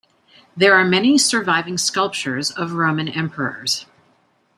There 0.57 0.73
are 0.73 0.83
many 0.83 1.19
surviving 1.19 1.77
sculptures 1.77 2.49
of 2.49 2.71
Roman 2.73 3.07
emperors. 3.07 3.85